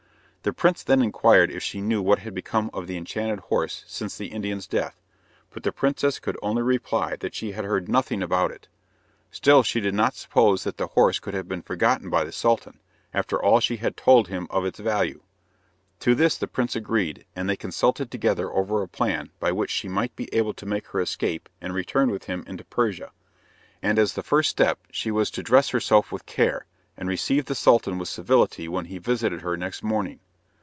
[0.43, 4.17] The prince then inquired if she knew what had become of the enchanted horse since
[4.17, 4.99] the Indian's death,
[5.51, 8.67] but the princess could only reply that she had heard nothing about it.
[9.29, 12.79] Still she did not suppose that the horse could have been forgotten by the Sultan,
[13.13, 15.21] after all she had told him of its value.
[15.99, 19.87] To this the prince agreed, and they consulted together over a plan by which she
[19.87, 23.11] might be able to make her escape and return with him into Persia.
[23.83, 26.65] And as the first step, she was to dress herself with care,
[26.97, 30.19] and receive the Sultan with civility when he visited her next morning.